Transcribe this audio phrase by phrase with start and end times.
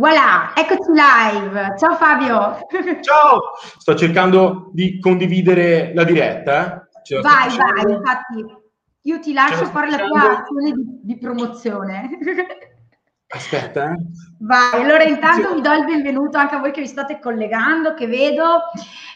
[0.00, 1.74] Voilà, eccoci live.
[1.76, 2.66] Ciao Fabio.
[3.04, 6.88] Ciao, sto cercando di condividere la diretta.
[7.02, 7.20] Eh?
[7.20, 8.46] Vai, vai, infatti
[9.02, 12.08] io ti lascio fare la tua azione di, di promozione.
[13.28, 13.92] Aspetta.
[13.92, 13.96] Eh.
[14.38, 18.06] Vai, allora intanto vi do il benvenuto anche a voi che vi state collegando, che
[18.06, 18.70] vedo.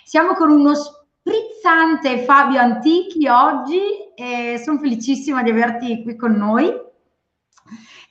[0.05, 3.81] Siamo con uno sprizzante Fabio Antichi oggi
[4.15, 6.83] e sono felicissima di averti qui con noi.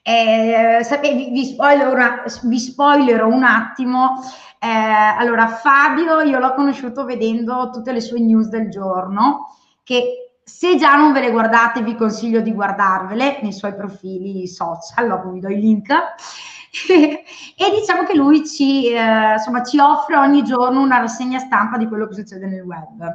[0.06, 4.22] Eh, vi, vi, spoiler una, vi, spoilerò un attimo.
[4.60, 10.76] Eh, allora, Fabio, io l'ho conosciuto vedendo tutte le sue news del giorno, che se
[10.76, 15.40] già non ve le guardate, vi consiglio di guardarvele nei suoi profili social, dopo vi
[15.40, 15.90] do i link.
[16.90, 21.88] e diciamo che lui ci, eh, insomma, ci offre ogni giorno una rassegna stampa di
[21.88, 23.06] quello che succede nel web.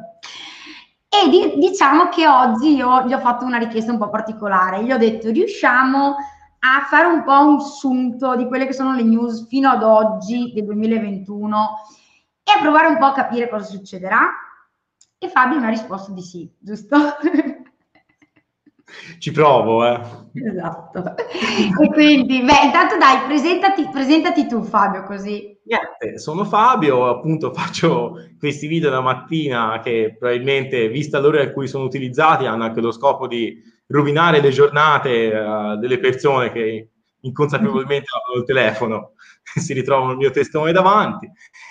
[1.10, 4.82] E di, diciamo che oggi io gli ho fatto una richiesta un po' particolare.
[4.82, 6.16] Gli ho detto: riusciamo
[6.60, 10.52] a fare un po' un sunto di quelle che sono le news fino ad oggi
[10.52, 11.68] del 2021
[12.42, 14.30] e a provare un po' a capire cosa succederà.
[15.18, 16.96] E Fabio mi ha risposto di sì, giusto?
[19.18, 20.00] Ci provo, eh.
[20.32, 21.16] Esatto.
[21.16, 25.58] E quindi, beh, intanto dai, presentati, presentati tu Fabio, così.
[25.64, 31.68] Niente, sono Fabio, appunto faccio questi video la mattina che probabilmente, vista l'ora in cui
[31.68, 38.06] sono utilizzati, hanno anche lo scopo di rovinare le giornate uh, delle persone che inconsapevolmente
[38.14, 39.12] hanno il telefono
[39.56, 41.30] si ritrovano il mio testimone davanti.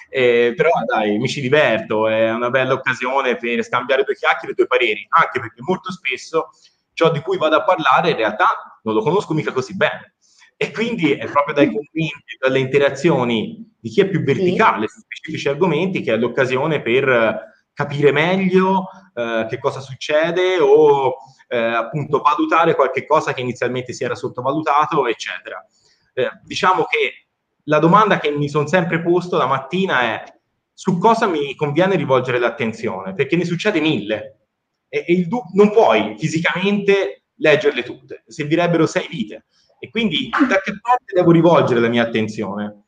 [0.09, 4.55] Eh, però dai, mi ci diverto, è una bella occasione per scambiare due chiacchiere e
[4.55, 6.49] due pareri, anche perché molto spesso
[6.93, 10.15] ciò di cui vado a parlare in realtà non lo conosco mica così bene.
[10.55, 15.49] E quindi è proprio dai commenti, dalle interazioni di chi è più verticale su specifici
[15.49, 18.87] argomenti che è l'occasione per capire meglio
[19.17, 21.15] eh, che cosa succede o
[21.47, 25.65] eh, appunto valutare qualche cosa che inizialmente si era sottovalutato, eccetera.
[26.13, 27.25] Eh, diciamo che
[27.63, 30.23] la domanda che mi sono sempre posto la mattina è
[30.71, 34.41] su cosa mi conviene rivolgere l'attenzione, perché ne succede mille
[34.87, 39.45] e, e il, non puoi fisicamente leggerle tutte, servirebbero sei vite.
[39.79, 42.83] E quindi da che parte devo rivolgere la mia attenzione?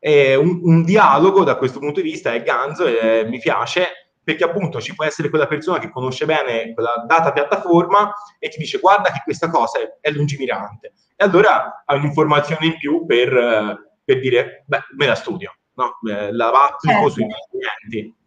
[0.00, 4.80] Un, un, dialogo da questo punto di vista è ganzo e mi piace perché appunto
[4.80, 9.10] ci può essere quella persona che conosce bene quella data piattaforma e ti dice guarda
[9.10, 14.64] che questa cosa è, è lungimirante e allora hai un'informazione in più per, per dire
[14.66, 15.98] beh me la studio no?
[16.02, 17.10] la applico certo.
[17.10, 18.20] sui miei clienti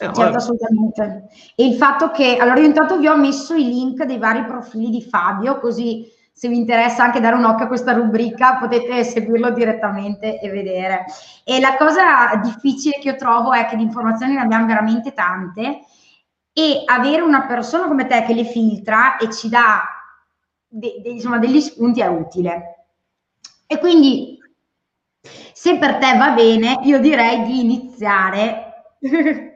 [0.00, 1.28] eh, certo, assolutamente.
[1.54, 4.88] E il fatto che, allora io intanto vi ho messo i link dei vari profili
[4.88, 9.50] di Fabio, così se vi interessa anche dare un occhio a questa rubrica potete seguirlo
[9.50, 11.04] direttamente e vedere.
[11.44, 15.80] E la cosa difficile che io trovo è che di informazioni ne abbiamo veramente tante
[16.54, 19.82] e avere una persona come te che le filtra e ci dà
[20.66, 22.86] de, de, insomma, degli spunti è utile.
[23.66, 24.38] E quindi
[25.52, 28.94] se per te va bene, io direi di iniziare.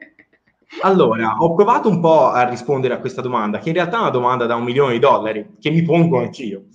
[0.81, 4.09] Allora, ho provato un po' a rispondere a questa domanda, che in realtà è una
[4.09, 6.65] domanda da un milione di dollari, che mi pongo anch'io.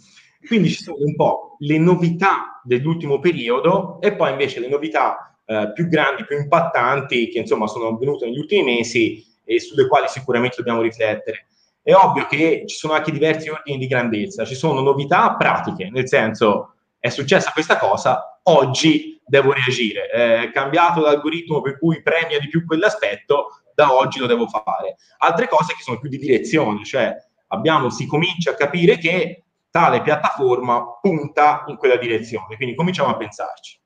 [0.46, 5.72] Quindi ci sono un po' le novità dell'ultimo periodo e poi invece le novità eh,
[5.74, 10.56] più grandi, più impattanti, che insomma sono avvenute negli ultimi mesi e sulle quali sicuramente
[10.56, 11.46] dobbiamo riflettere.
[11.82, 16.08] È ovvio che ci sono anche diversi ordini di grandezza, ci sono novità pratiche, nel
[16.08, 22.48] senso è successa questa cosa, oggi devo reagire, è cambiato l'algoritmo per cui premia di
[22.48, 24.96] più quell'aspetto, da oggi lo devo fare.
[25.18, 27.14] Altre cose che sono più di direzione, cioè
[27.48, 33.16] abbiamo, si comincia a capire che tale piattaforma punta in quella direzione, quindi cominciamo a
[33.16, 33.78] pensarci.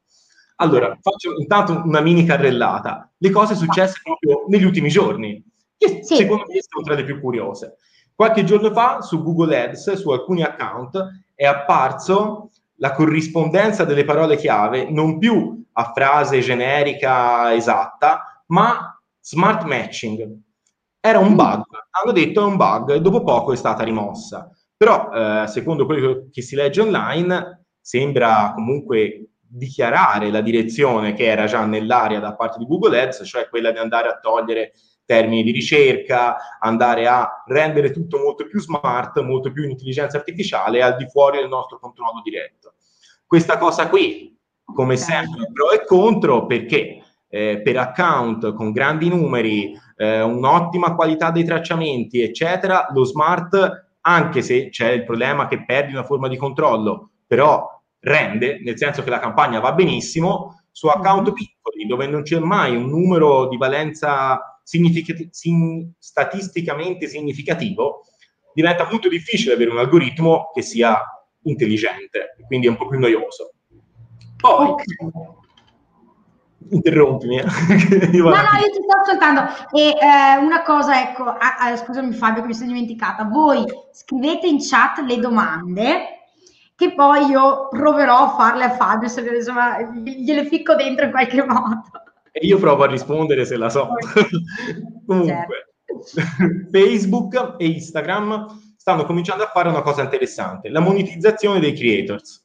[0.57, 3.11] Allora, faccio intanto una mini carrellata.
[3.19, 5.43] Le cose successe proprio negli ultimi giorni,
[5.77, 6.17] che sì.
[6.17, 7.77] secondo me sono tra le più curiose.
[8.15, 14.37] Qualche giorno fa su Google Ads, su alcuni account, è apparso la corrispondenza delle parole
[14.37, 18.94] chiave non più a frase generica esatta, ma
[19.25, 20.39] smart matching.
[21.01, 21.37] Era un mm.
[21.37, 21.65] bug,
[22.03, 24.51] hanno detto è un bug e dopo poco è stata rimossa.
[24.77, 31.47] Però, eh, secondo quello che si legge online, sembra comunque dichiarare la direzione che era
[31.47, 34.73] già nell'area da parte di Google Ads, cioè quella di andare a togliere
[35.07, 40.83] termini di ricerca, andare a rendere tutto molto più smart, molto più in intelligenza artificiale
[40.83, 42.75] al di fuori del nostro controllo diretto.
[43.27, 47.04] Questa cosa qui, come sempre, pro e contro, perché
[47.35, 54.41] eh, per account con grandi numeri, eh, un'ottima qualità dei tracciamenti, eccetera, lo smart, anche
[54.41, 59.11] se c'è il problema che perdi una forma di controllo, però rende, nel senso che
[59.11, 61.35] la campagna va benissimo, su account mm-hmm.
[61.35, 68.03] piccoli, dove non c'è mai un numero di valenza significati- sin- statisticamente significativo,
[68.55, 71.03] diventa molto difficile avere un algoritmo che sia
[71.43, 73.55] intelligente, quindi è un po' più noioso.
[74.37, 74.85] Poi, okay.
[76.71, 77.37] Interrompimi.
[77.43, 79.43] no, no, io ti sto ascoltando.
[79.73, 84.47] E eh, una cosa, ecco, ah, ah, scusami Fabio che mi sono dimenticata, voi scrivete
[84.47, 86.09] in chat le domande
[86.77, 91.45] che poi io proverò a farle a Fabio, se insomma, gliele ficco dentro in qualche
[91.45, 91.83] modo.
[92.33, 93.91] E io provo a rispondere se la so.
[95.07, 96.69] Comunque, certo.
[96.73, 102.44] Facebook e Instagram stanno cominciando a fare una cosa interessante, la monetizzazione dei creators.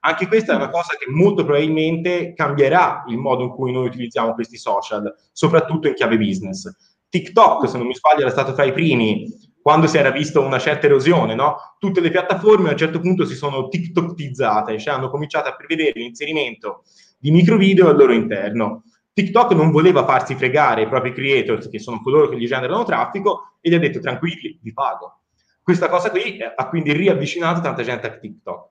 [0.00, 4.32] Anche questa è una cosa che molto probabilmente cambierà il modo in cui noi utilizziamo
[4.34, 6.70] questi social, soprattutto in chiave business.
[7.08, 9.26] TikTok, se non mi sbaglio, era stato tra i primi
[9.60, 11.56] quando si era visto una certa erosione, no?
[11.78, 16.00] Tutte le piattaforme a un certo punto si sono TikTokizzate, cioè hanno cominciato a prevedere
[16.00, 16.84] l'inserimento
[17.18, 18.84] di microvideo al loro interno.
[19.12, 23.56] TikTok non voleva farsi fregare i propri creators, che sono coloro che gli generano traffico,
[23.60, 25.20] e gli ha detto tranquilli, vi pago.
[25.62, 28.68] Questa cosa qui ha quindi riavvicinato tanta gente a TikTok.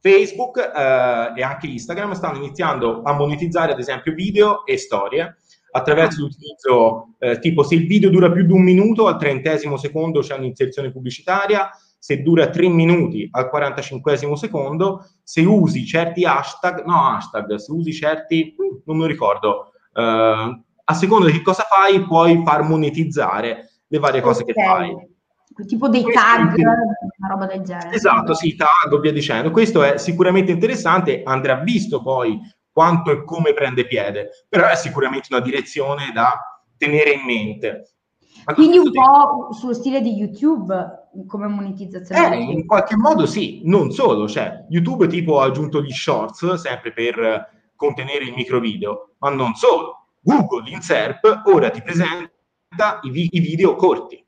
[0.00, 5.36] Facebook eh, e anche Instagram stanno iniziando a monetizzare, ad esempio, video e storie
[5.70, 10.20] attraverso l'utilizzo, eh, tipo se il video dura più di un minuto, al trentesimo secondo
[10.20, 17.08] c'è un'inserzione pubblicitaria, se dura tre minuti al 45 secondo, se usi certi hashtag, no
[17.08, 18.54] hashtag, se usi certi,
[18.84, 24.20] non mi ricordo, eh, a seconda di che cosa fai puoi far monetizzare le varie
[24.20, 24.54] cose okay.
[24.54, 25.16] che fai.
[25.66, 27.94] Tipo dei tag, una roba del genere.
[27.94, 29.50] Esatto, sì, tag via dicendo.
[29.50, 32.40] Questo è sicuramente interessante, andrà visto poi
[32.70, 37.90] quanto e come prende piede, però è sicuramente una direzione da tenere in mente.
[38.54, 42.36] Quindi un po' sullo stile di YouTube come monetizzazione?
[42.36, 46.92] Eh, in qualche modo sì, non solo, cioè YouTube tipo ha aggiunto gli shorts sempre
[46.92, 50.06] per contenere il micro video, ma non solo.
[50.20, 54.24] Google in SERP ora ti presenta i, vi- i video corti.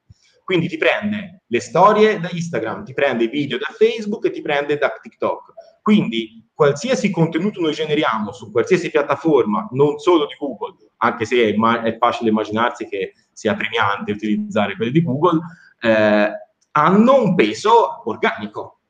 [0.50, 4.42] Quindi ti prende le storie da Instagram, ti prende i video da Facebook e ti
[4.42, 5.52] prende da TikTok.
[5.80, 11.54] Quindi qualsiasi contenuto noi generiamo su qualsiasi piattaforma, non solo di Google, anche se è,
[11.54, 15.38] ma- è facile immaginarsi che sia premiante utilizzare quelle di Google,
[15.82, 16.32] eh,
[16.72, 18.80] hanno un peso organico.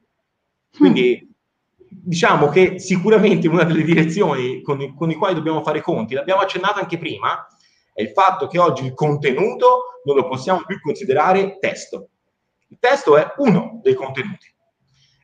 [0.75, 1.31] Quindi
[1.77, 6.41] diciamo che sicuramente una delle direzioni con, i, con i quali dobbiamo fare conti, l'abbiamo
[6.41, 7.47] accennato anche prima,
[8.00, 12.08] è il fatto che oggi il contenuto non lo possiamo più considerare testo.
[12.69, 14.47] Il testo è uno dei contenuti.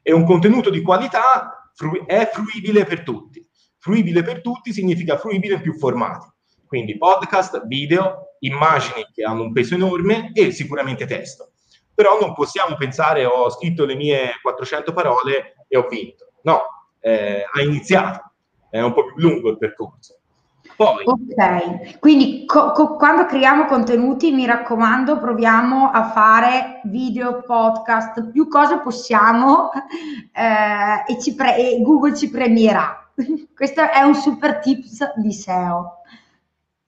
[0.03, 1.73] E un contenuto di qualità
[2.05, 3.45] è fruibile per tutti.
[3.79, 6.29] Fruibile per tutti significa fruibile in più formati.
[6.67, 11.53] Quindi podcast, video, immagini che hanno un peso enorme e sicuramente testo.
[11.95, 16.33] Però non possiamo pensare ho scritto le mie 400 parole e ho vinto.
[16.43, 16.61] No,
[17.01, 18.33] eh, ha iniziato,
[18.69, 20.16] è un po' più lungo il percorso.
[20.77, 28.31] Poi, ok, quindi co- co- quando creiamo contenuti, mi raccomando, proviamo a fare video, podcast,
[28.31, 29.71] più cose possiamo
[30.33, 33.11] eh, e, pre- e Google ci premierà.
[33.57, 36.03] Questo è un super tips di SEO.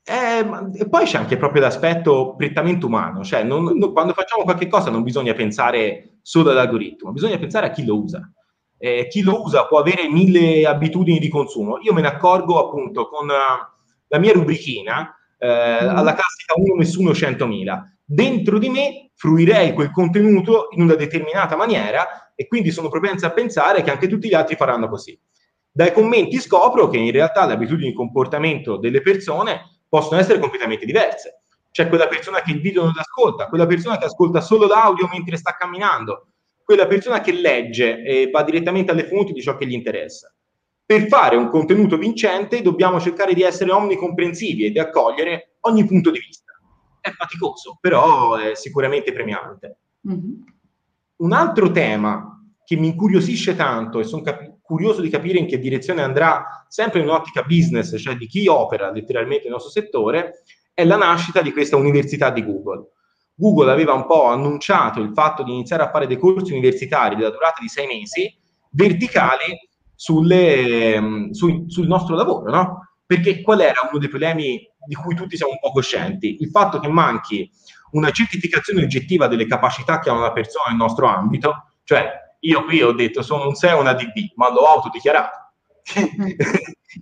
[0.05, 4.67] Eh, e poi c'è anche proprio l'aspetto prettamente umano, cioè non, non, quando facciamo qualche
[4.67, 8.31] cosa non bisogna pensare solo all'algoritmo, bisogna pensare a chi lo usa.
[8.77, 11.79] Eh, chi lo usa può avere mille abitudini di consumo.
[11.81, 13.29] Io me ne accorgo appunto con
[14.09, 15.89] la mia rubrichina eh, mm.
[15.97, 17.83] alla classica 1 nessuno 100.000.
[18.05, 23.33] Dentro di me fruirei quel contenuto in una determinata maniera e quindi sono propensa a
[23.33, 25.19] pensare che anche tutti gli altri faranno così.
[25.71, 30.87] Dai commenti scopro che in realtà le abitudini di comportamento delle persone possono essere completamente
[30.87, 31.43] diverse.
[31.71, 35.37] C'è quella persona che il video non ascolta, quella persona che ascolta solo l'audio mentre
[35.37, 36.29] sta camminando,
[36.65, 40.33] quella persona che legge e va direttamente alle fonti di ciò che gli interessa
[40.89, 46.11] per fare un contenuto vincente dobbiamo cercare di essere omnicomprensivi e di accogliere ogni punto
[46.11, 46.55] di vista.
[46.99, 49.81] È faticoso, però è sicuramente premiante.
[50.09, 50.33] Mm-hmm.
[51.17, 55.59] Un altro tema che mi incuriosisce tanto e sono capi- curioso di capire in che
[55.59, 60.43] direzione andrà, sempre in un'ottica business, cioè di chi opera letteralmente nel nostro settore,
[60.73, 62.93] è la nascita di questa università di Google.
[63.35, 67.29] Google aveva un po' annunciato il fatto di iniziare a fare dei corsi universitari della
[67.29, 68.35] durata di sei mesi,
[68.71, 69.68] verticali,
[70.01, 72.91] sulle, ehm, su, sul nostro lavoro, no?
[73.05, 76.37] Perché qual era uno dei problemi di cui tutti siamo un po' coscienti?
[76.39, 77.51] Il fatto che manchi
[77.93, 82.81] una certificazione oggettiva delle capacità che ha una persona nel nostro ambito, cioè io qui
[82.81, 85.37] ho detto sono un SEO, una DB, ma l'ho autodichiarato.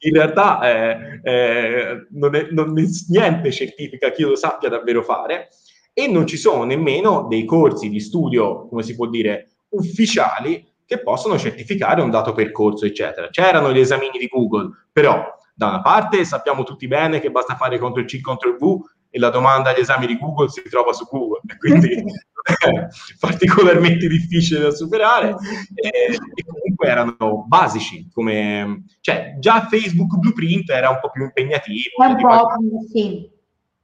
[0.00, 5.02] in realtà eh, eh, non, è, non è, niente certifica che io lo sappia davvero
[5.02, 5.48] fare
[5.92, 11.02] e non ci sono nemmeno dei corsi di studio, come si può dire, ufficiali che
[11.02, 13.28] possono certificare un dato percorso, eccetera.
[13.28, 17.78] C'erano gli esamini di Google, però da una parte sappiamo tutti bene che basta fare
[17.78, 21.40] CTRL C, CTRL V e la domanda agli esami di Google si trova su Google,
[21.58, 22.02] quindi è
[23.18, 25.34] particolarmente difficile da superare.
[25.74, 31.90] E, e comunque erano basici, come, cioè già Facebook Blueprint era un po' più impegnativo.
[31.96, 32.48] Un po',
[32.92, 33.28] sì.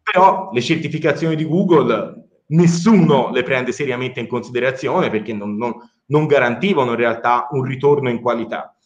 [0.02, 5.72] Però le certificazioni di Google nessuno le prende seriamente in considerazione perché non, non,
[6.12, 8.76] non garantivano in realtà un ritorno in qualità.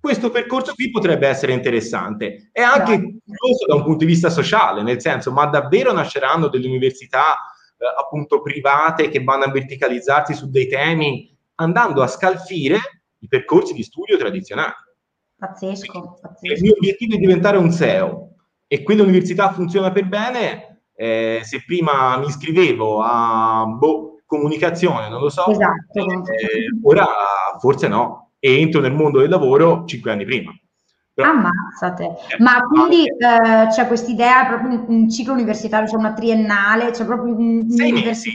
[0.00, 2.50] Questo percorso qui potrebbe essere interessante.
[2.52, 6.66] È anche curioso da un punto di vista sociale, nel senso, ma davvero nasceranno delle
[6.66, 7.36] università
[7.78, 12.78] eh, appunto private che vanno a verticalizzarsi su dei temi andando a scalfire
[13.20, 14.74] i percorsi di studio tradizionali.
[15.38, 16.54] Pazzesco, pazzesco.
[16.54, 18.34] Il mio obiettivo è diventare un SEO
[18.66, 25.28] e quell'università funziona per bene, eh, se prima mi iscrivevo a boh, comunicazione, non lo
[25.28, 26.00] so, esatto.
[26.00, 27.06] eh, ora
[27.58, 30.52] forse no, e entro nel mondo del lavoro cinque anni prima.
[31.14, 32.04] Però, Ammazzate.
[32.04, 37.04] Eh, Ma quindi eh, c'è questa idea proprio un ciclo universitario, cioè una triennale, c'è
[37.04, 38.32] proprio un, sei mesi.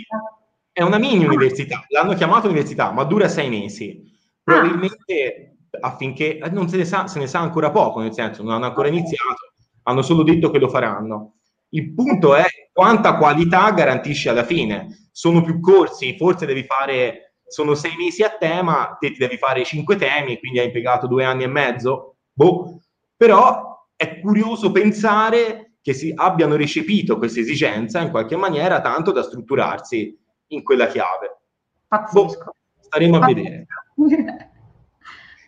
[0.71, 4.01] È una mini università, l'hanno chiamata università, ma dura sei mesi.
[4.41, 5.87] Probabilmente ah.
[5.87, 8.87] affinché non se ne, sa, se ne sa ancora poco, nel senso non hanno ancora
[8.87, 9.51] iniziato,
[9.83, 11.38] hanno solo detto che lo faranno.
[11.69, 15.09] Il punto è quanta qualità garantisce alla fine.
[15.11, 19.63] Sono più corsi, forse devi fare, sono sei mesi a tema, te ti devi fare
[19.63, 22.15] cinque temi, quindi hai impiegato due anni e mezzo.
[22.31, 22.81] Boh.
[23.15, 29.23] Però è curioso pensare che si abbiano recepito questa esigenza in qualche maniera tanto da
[29.23, 31.41] strutturarsi in quella chiave.
[31.87, 32.43] Pazzesco.
[32.43, 33.39] Boh, staremo Pazzesco.
[33.39, 33.67] a vedere.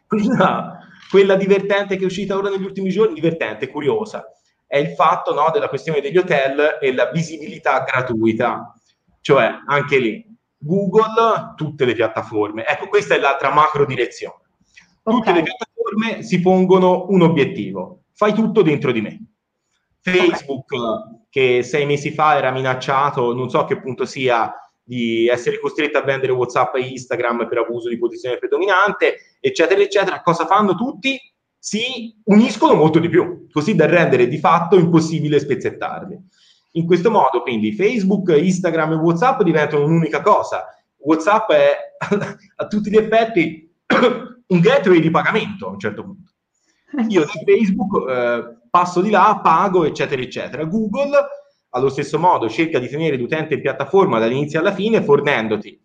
[0.08, 4.26] quella, quella divertente che è uscita ora negli ultimi giorni, divertente, curiosa,
[4.72, 8.74] è il fatto no, della questione degli hotel e la visibilità gratuita.
[9.20, 10.26] Cioè, anche lì,
[10.58, 12.66] Google, tutte le piattaforme.
[12.66, 14.36] Ecco, questa è l'altra macro direzione.
[15.04, 15.34] Tutte okay.
[15.34, 18.04] le piattaforme si pongono un obiettivo.
[18.14, 19.20] Fai tutto dentro di me.
[20.00, 21.26] Facebook, okay.
[21.30, 25.98] che sei mesi fa era minacciato, non so a che punto sia, di essere costretto
[25.98, 30.22] a vendere WhatsApp e Instagram per abuso di posizione predominante, eccetera, eccetera.
[30.22, 31.20] Cosa fanno tutti?
[31.64, 36.18] Si uniscono molto di più, così da rendere di fatto impossibile spezzettarli.
[36.72, 40.66] In questo modo, quindi, Facebook, Instagram e WhatsApp diventano un'unica cosa.
[40.98, 41.78] WhatsApp è
[42.56, 43.72] a tutti gli effetti
[44.48, 46.32] un gateway di pagamento a un certo punto.
[47.10, 50.64] Io da Facebook eh, passo di là, pago, eccetera, eccetera.
[50.66, 51.12] Google
[51.70, 55.80] allo stesso modo cerca di tenere l'utente in piattaforma dall'inizio alla fine, fornendoti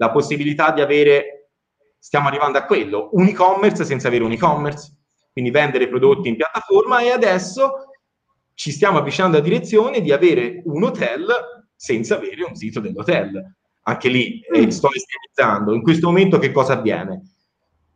[0.00, 1.50] la possibilità di avere,
[1.98, 4.96] stiamo arrivando a quello, un e-commerce senza avere un e-commerce,
[5.32, 7.90] quindi vendere prodotti in piattaforma e adesso
[8.54, 11.26] ci stiamo avvicinando alla direzione di avere un hotel
[11.74, 13.54] senza avere un sito dell'hotel.
[13.84, 14.68] Anche lì eh, mm.
[14.68, 15.72] sto estremizzando.
[15.72, 17.22] In questo momento che cosa avviene?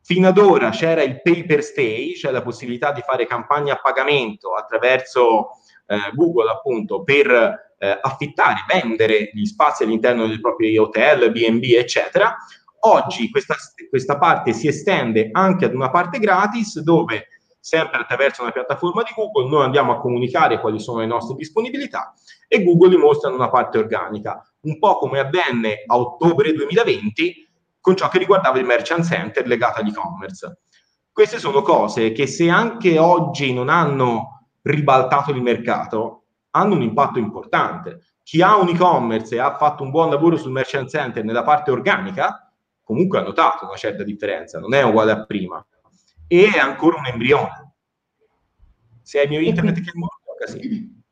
[0.03, 3.81] Fino ad ora c'era il pay per stay, cioè la possibilità di fare campagne a
[3.83, 5.51] pagamento attraverso
[5.87, 7.31] eh, Google appunto per
[7.79, 12.37] eh, affittare, vendere gli spazi all'interno dei propri hotel, B&B, eccetera.
[12.87, 13.55] Oggi questa,
[13.89, 19.13] questa parte si estende anche ad una parte gratis dove sempre attraverso una piattaforma di
[19.17, 22.13] Google noi andiamo a comunicare quali sono le nostre disponibilità
[22.47, 27.49] e Google li mostra in una parte organica, un po' come avvenne a ottobre 2020
[27.81, 30.59] con ciò che riguardava il merchant center legato all'e-commerce.
[31.11, 37.19] Queste sono cose che se anche oggi non hanno ribaltato il mercato, hanno un impatto
[37.19, 38.01] importante.
[38.23, 41.71] Chi ha un e-commerce e ha fatto un buon lavoro sul merchant center nella parte
[41.71, 42.44] organica,
[42.85, 45.65] comunque ha notato una certa differenza, non è uguale a prima.
[46.29, 47.73] E è ancora un embrione.
[49.03, 51.03] Se è il mio internet che è morto, sì.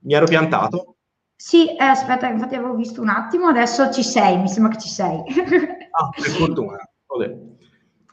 [0.00, 0.96] Mi ero piantato?
[1.36, 4.88] Sì, eh, aspetta, infatti avevo visto un attimo, adesso ci sei, mi sembra che ci
[4.88, 5.18] sei.
[5.18, 6.78] ah, per fortuna.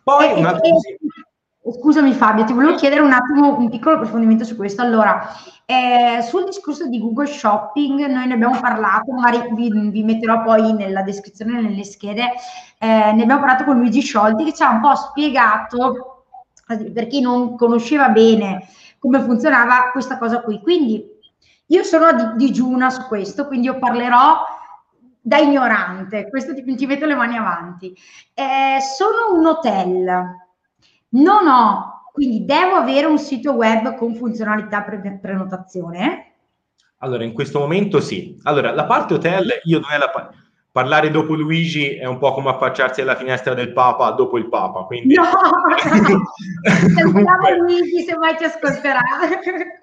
[0.03, 0.79] Poi un attimo...
[1.71, 4.81] Scusami Fabio, ti volevo chiedere un attimo un piccolo approfondimento su questo.
[4.81, 5.29] Allora,
[5.71, 10.73] eh, sul discorso di Google Shopping, noi ne abbiamo parlato, magari vi, vi metterò poi
[10.73, 12.31] nella descrizione, nelle schede,
[12.79, 16.23] eh, ne abbiamo parlato con Luigi Sciolti che ci ha un po' spiegato,
[16.65, 20.59] per chi non conosceva bene come funzionava questa cosa qui.
[20.59, 21.05] Quindi
[21.67, 24.43] io sono di, digiuna su questo, quindi io parlerò
[25.21, 27.95] da ignorante, questo ti, ti metto le mani avanti.
[28.33, 30.47] Eh, sono un hotel
[31.09, 36.33] non ho, quindi devo avere un sito web con funzionalità pre- prenotazione?
[36.97, 38.37] Allora, in questo momento sì.
[38.43, 40.35] Allora, la parte hotel, io non è la parte...
[40.69, 44.81] Parlare dopo Luigi è un po' come affacciarsi alla finestra del Papa dopo il Papa,
[44.81, 45.15] quindi...
[45.15, 45.23] No!
[46.93, 48.99] Sentiamo Luigi se mai ti ascolterà.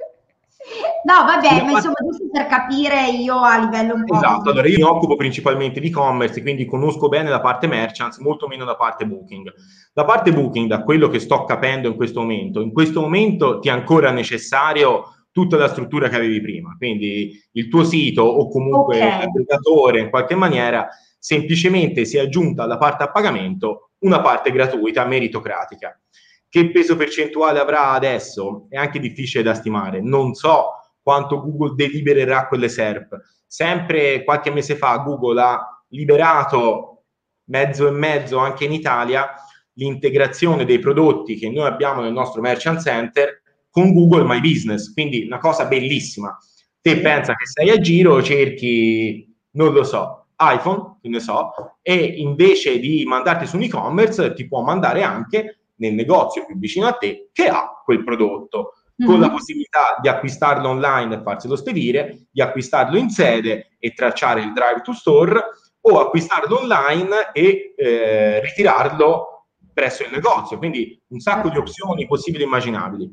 [1.04, 4.16] No, vabbè, ma insomma, giusto per capire io a livello un po'.
[4.16, 8.48] Esatto, allora io mi occupo principalmente di e-commerce, quindi conosco bene la parte merchants, molto
[8.48, 9.52] meno la parte booking.
[9.92, 13.68] La parte booking, da quello che sto capendo in questo momento, in questo momento ti
[13.68, 18.96] è ancora necessario tutta la struttura che avevi prima, quindi il tuo sito o comunque
[18.96, 19.20] okay.
[19.20, 25.04] l'aggregatore in qualche maniera semplicemente si è aggiunta alla parte a pagamento una parte gratuita,
[25.04, 26.00] meritocratica.
[26.48, 28.66] Che peso percentuale avrà adesso?
[28.68, 30.00] È anche difficile da stimare.
[30.00, 30.70] Non so
[31.02, 33.16] quanto Google delibererà quelle SERP.
[33.46, 37.04] Sempre qualche mese fa Google ha liberato
[37.44, 39.34] mezzo e mezzo anche in Italia
[39.74, 45.24] l'integrazione dei prodotti che noi abbiamo nel nostro merchant center con Google My Business, quindi
[45.26, 46.36] una cosa bellissima.
[46.80, 51.50] Te pensa che sei a giro, cerchi, non lo so, iPhone, che ne so,
[51.82, 56.86] e invece di mandarti su un e-commerce ti può mandare anche nel negozio più vicino
[56.86, 59.10] a te che ha quel prodotto, mm-hmm.
[59.10, 64.40] con la possibilità di acquistarlo online e farselo spedire, di acquistarlo in sede e tracciare
[64.40, 65.42] il drive to store
[65.80, 70.58] o acquistarlo online e eh, ritirarlo presso il negozio.
[70.58, 73.10] Quindi un sacco di opzioni possibili e immaginabili.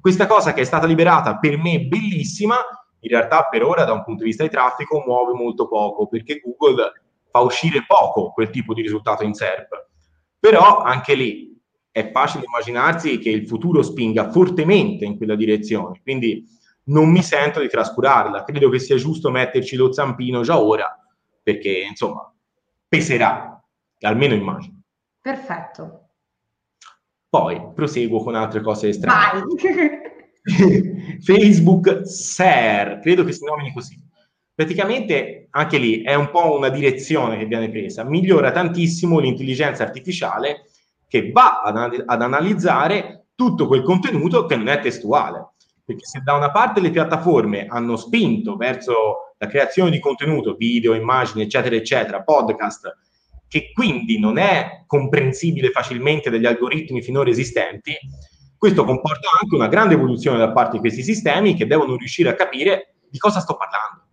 [0.00, 2.56] Questa cosa che è stata liberata per me è bellissima,
[3.00, 6.40] in realtà per ora da un punto di vista di traffico muove molto poco perché
[6.40, 6.92] Google
[7.30, 9.86] fa uscire poco quel tipo di risultato in SERP.
[10.38, 11.51] Però anche lì
[11.92, 16.44] è facile immaginarsi che il futuro spinga fortemente in quella direzione, quindi
[16.84, 20.98] non mi sento di trascurarla, credo che sia giusto metterci lo zampino già ora,
[21.42, 22.32] perché insomma
[22.88, 23.62] peserà,
[24.00, 24.80] almeno immagino.
[25.20, 26.08] Perfetto.
[27.28, 29.44] Poi proseguo con altre cose strane.
[31.22, 33.96] Facebook SER, credo che si nomini così.
[34.54, 40.71] Praticamente anche lì è un po' una direzione che viene presa, migliora tantissimo l'intelligenza artificiale
[41.12, 45.50] che va ad, ad analizzare tutto quel contenuto che non è testuale.
[45.84, 50.94] Perché se da una parte le piattaforme hanno spinto verso la creazione di contenuto, video,
[50.94, 52.96] immagini, eccetera, eccetera, podcast,
[53.46, 57.92] che quindi non è comprensibile facilmente dagli algoritmi finora esistenti,
[58.56, 62.34] questo comporta anche una grande evoluzione da parte di questi sistemi che devono riuscire a
[62.34, 64.06] capire di cosa sto parlando.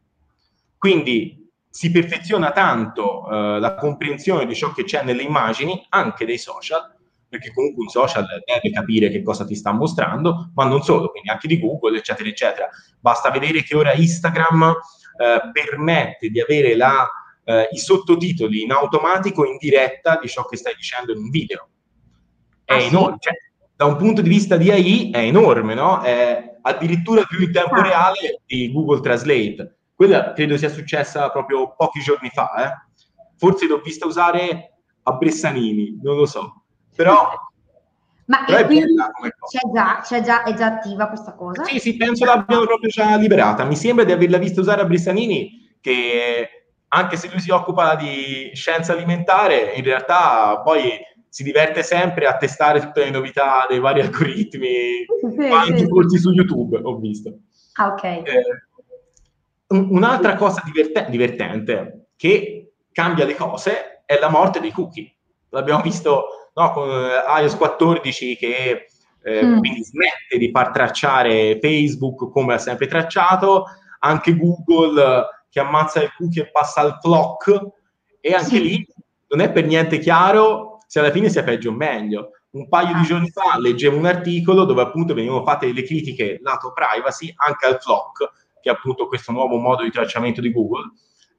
[0.77, 1.38] Quindi
[1.69, 6.97] si perfeziona tanto eh, la comprensione di ciò che c'è nelle immagini, anche dei social,
[7.27, 11.29] perché comunque un social deve capire che cosa ti sta mostrando, ma non solo, quindi
[11.29, 12.69] anche di Google, eccetera, eccetera.
[12.99, 14.75] Basta vedere che ora Instagram
[15.17, 17.07] eh, permette di avere la,
[17.43, 21.67] eh, i sottotitoli in automatico in diretta di ciò che stai dicendo in un video.
[22.65, 23.29] È ah, enorme, sì?
[23.29, 23.33] cioè,
[23.75, 26.01] da un punto di vista di AI è enorme, no?
[26.01, 27.83] È addirittura più in tempo ah.
[27.83, 33.01] reale di Google Translate quella credo sia successa proprio pochi giorni fa, eh?
[33.35, 36.63] Forse l'ho vista usare a Bressanini, non lo so.
[36.95, 37.29] Però...
[38.27, 41.65] Ma però quindi c'è già, c'è già, è già attiva questa cosa?
[41.65, 43.65] Sì, sì, penso l'abbiano proprio già liberata.
[43.65, 46.47] Mi sembra di averla vista usare a Bressanini, che
[46.87, 50.91] anche se lui si occupa di scienza alimentare, in realtà poi
[51.27, 55.89] si diverte sempre a testare tutte le novità dei vari algoritmi, sì, anche sì.
[55.89, 57.33] corsi su YouTube, ho visto.
[57.73, 58.03] Ah, ok.
[58.03, 58.23] Eh,
[59.69, 65.13] Un'altra cosa diverte- divertente che cambia le cose è la morte dei cookie.
[65.49, 68.87] L'abbiamo visto no, con eh, iOS 14 che
[69.21, 69.59] eh, mm.
[69.59, 73.65] quindi smette di far tracciare Facebook come ha sempre tracciato,
[73.99, 77.67] anche Google che ammazza il cookie e passa al flock
[78.21, 78.61] e anche sì.
[78.61, 78.87] lì
[79.29, 82.31] non è per niente chiaro se alla fine sia peggio o meglio.
[82.51, 83.03] Un paio di ah.
[83.03, 87.79] giorni fa leggevo un articolo dove appunto venivano fatte le critiche lato privacy anche al
[87.79, 88.31] flock
[88.69, 90.91] che è appunto questo nuovo modo di tracciamento di Google.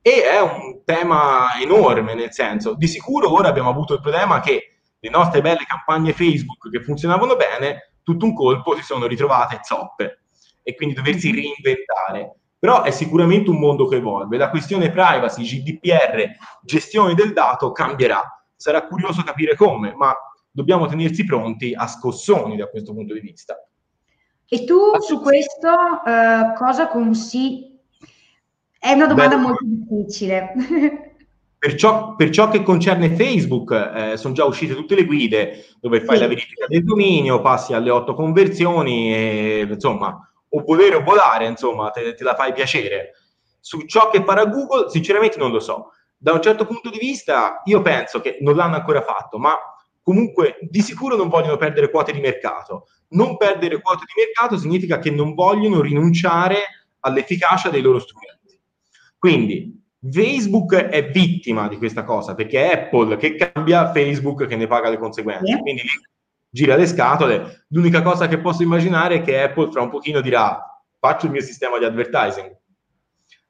[0.03, 4.81] E è un tema enorme, nel senso, di sicuro ora abbiamo avuto il problema che
[4.99, 10.23] le nostre belle campagne Facebook che funzionavano bene, tutto un colpo si sono ritrovate zoppe
[10.63, 11.43] e quindi doversi mm-hmm.
[11.43, 12.35] reinventare.
[12.59, 14.37] Però è sicuramente un mondo che evolve.
[14.37, 16.31] La questione privacy, GDPR,
[16.63, 18.23] gestione del dato cambierà.
[18.55, 20.15] Sarà curioso capire come, ma
[20.51, 23.57] dobbiamo tenersi pronti a scossoni da questo punto di vista.
[24.53, 27.79] E tu su questo uh, cosa consigli?
[28.77, 30.53] È una domanda Beh, molto difficile.
[31.61, 36.01] Per ciò, per ciò, che concerne Facebook, eh, sono già uscite tutte le guide dove
[36.01, 36.23] fai sì.
[36.23, 41.91] la verifica del dominio, passi alle otto conversioni e insomma, o volere o volare, insomma,
[41.91, 43.11] te, te la fai piacere.
[43.61, 45.91] Su ciò che farà Google, sinceramente non lo so.
[46.17, 49.55] Da un certo punto di vista, io penso che non l'hanno ancora fatto, ma
[50.03, 54.99] comunque di sicuro non vogliono perdere quote di mercato non perdere quote di mercato significa
[54.99, 56.57] che non vogliono rinunciare
[57.01, 58.59] all'efficacia dei loro strumenti.
[59.19, 59.79] Quindi
[60.11, 64.91] Facebook è vittima di questa cosa perché è Apple che cambia, Facebook che ne paga
[64.91, 65.51] le conseguenze.
[65.51, 65.61] Yeah.
[65.61, 65.83] Quindi
[66.49, 67.65] gira le scatole.
[67.69, 70.59] L'unica cosa che posso immaginare è che Apple fra un pochino dirà
[70.99, 72.59] faccio il mio sistema di advertising.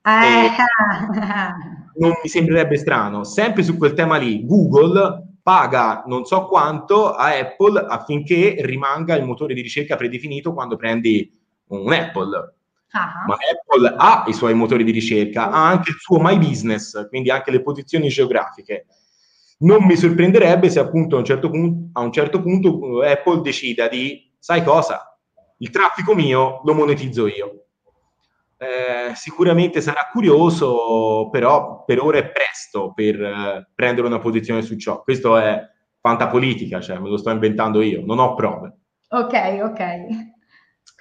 [0.03, 0.49] Eh.
[1.99, 3.25] non mi sembrerebbe strano.
[3.25, 9.25] Sempre su quel tema lì, Google paga non so quanto a Apple affinché rimanga il
[9.25, 11.31] motore di ricerca predefinito quando prendi
[11.69, 12.55] un Apple.
[12.93, 13.27] Uh-huh.
[13.29, 17.31] Ma Apple ha i suoi motori di ricerca, ha anche il suo My Business, quindi
[17.31, 18.87] anche le posizioni geografiche.
[19.63, 23.43] non mi sorprenderebbe se appunto a un certo punto, a un certo punto eh, Apple
[23.43, 25.19] decida di, sai cosa,
[25.59, 27.60] il traffico mio lo monetizzo io.
[28.63, 34.77] Eh, sicuramente sarà curioso, però per ora è presto per eh, prendere una posizione su
[34.77, 35.03] ciò.
[35.03, 35.59] Questo è
[35.99, 38.77] fantapolitica, cioè me lo sto inventando io, non ho prove.
[39.09, 40.07] Ok, ok.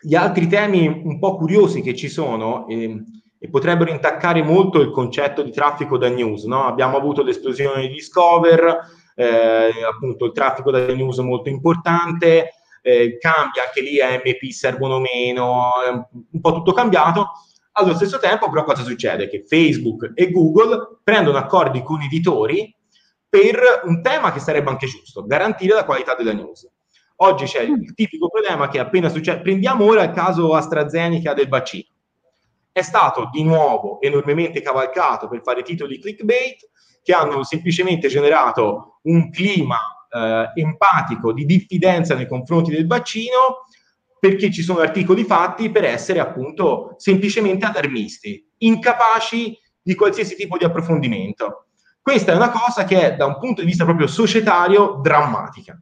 [0.01, 3.03] Gli altri temi un po' curiosi che ci sono eh,
[3.37, 6.65] e potrebbero intaccare molto il concetto di traffico da news, no?
[6.65, 8.79] Abbiamo avuto l'esplosione di Discover,
[9.15, 15.71] eh, appunto il traffico da news molto importante, eh, cambia anche lì MP servono meno,
[16.31, 17.31] un po' tutto cambiato.
[17.79, 19.29] Allo stesso tempo, però, cosa succede?
[19.29, 22.75] Che Facebook e Google prendono accordi con editori
[23.29, 26.69] per un tema che sarebbe anche giusto, garantire la qualità della news.
[27.21, 31.87] Oggi c'è il, tipico problema che appena succede, prendiamo ora il caso AstraZeneca del vaccino.
[32.69, 36.69] È stato di nuovo enormemente cavalcato per fare titoli clickbait
[37.01, 43.63] che hanno semplicemente generato un clima eh, empatico di diffidenza nei confronti del vaccino
[44.19, 50.65] perché ci sono articoli fatti per essere appunto semplicemente allarmisti, incapaci di qualsiasi tipo di
[50.65, 51.67] approfondimento.
[52.01, 55.79] Questa è una cosa che è da un punto di vista proprio societario drammatica.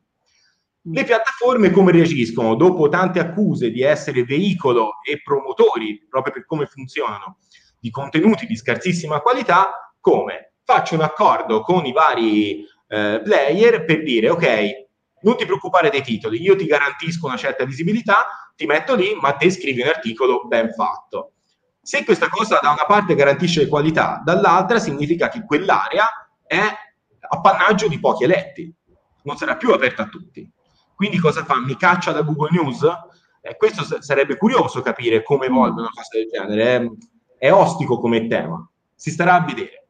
[0.90, 6.66] Le piattaforme come reagiscono dopo tante accuse di essere veicolo e promotori, proprio per come
[6.66, 7.40] funzionano,
[7.80, 9.94] di contenuti di scarsissima qualità?
[10.00, 10.54] Come?
[10.64, 14.87] Faccio un accordo con i vari eh, player per dire ok,
[15.22, 18.26] non ti preoccupare dei titoli, io ti garantisco una certa visibilità,
[18.56, 21.34] ti metto lì, ma te scrivi un articolo ben fatto.
[21.82, 26.06] Se questa cosa da una parte garantisce qualità, dall'altra significa che quell'area
[26.46, 26.62] è
[27.30, 28.74] appannaggio di pochi eletti,
[29.24, 30.50] non sarà più aperta a tutti.
[30.96, 31.60] Quindi cosa fa?
[31.60, 32.84] Mi caccia da Google News?
[33.42, 36.76] Eh, questo s- sarebbe curioso capire come evolve una cosa del genere.
[37.38, 39.87] È, è ostico come tema, si starà a vedere.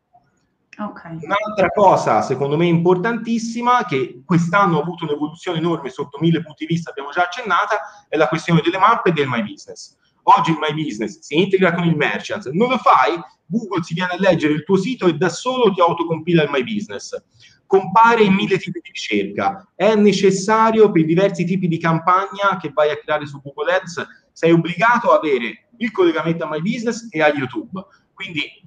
[0.80, 1.18] Okay.
[1.22, 6.74] Un'altra cosa, secondo me, importantissima, che quest'anno ha avuto un'evoluzione enorme sotto mille punti di
[6.76, 9.96] vista, abbiamo già accennata, è la questione delle mappe e del My Business.
[10.24, 14.12] Oggi il My Business si integra con il Merchant, non lo fai, Google si viene
[14.12, 17.20] a leggere il tuo sito e da solo ti autocompila il My Business.
[17.66, 19.72] Compare in mille tipi di ricerca.
[19.74, 24.52] È necessario per diversi tipi di campagna che vai a creare su Google Ads, sei
[24.52, 27.84] obbligato ad avere il collegamento a My Business e a YouTube.
[28.14, 28.66] Quindi.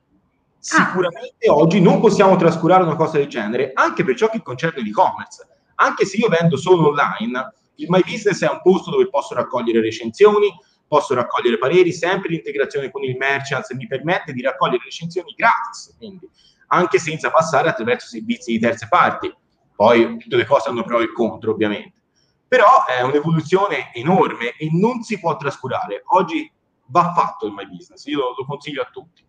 [0.60, 1.54] Sicuramente ah.
[1.54, 5.46] oggi non possiamo trascurare una cosa del genere, anche per ciò che concerne l'e-commerce.
[5.76, 9.80] Anche se io vendo solo online, il My Business è un posto dove posso raccogliere
[9.80, 10.52] recensioni,
[10.86, 16.28] posso raccogliere pareri, sempre l'integrazione con il merchant mi permette di raccogliere recensioni gratis, quindi
[16.68, 19.32] anche senza passare attraverso servizi di terze parti.
[19.74, 21.98] Poi tutte le cose hanno pro e contro, ovviamente.
[22.46, 26.02] Però è un'evoluzione enorme e non si può trascurare.
[26.08, 26.50] Oggi
[26.86, 29.24] va fatto il My Business, io lo, lo consiglio a tutti.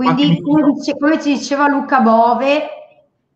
[0.00, 2.68] Quindi, come, dice, come ci diceva Luca Bove,